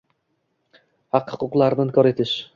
Haq-huquqlarni 1.19 1.87
inkor 1.91 2.11
etish 2.15 2.35